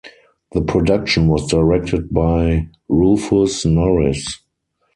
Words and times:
The 0.53 0.61
production 0.61 1.27
was 1.27 1.45
directed 1.45 2.11
by 2.11 2.67
Rufus 2.89 3.67
Norris. 3.67 4.35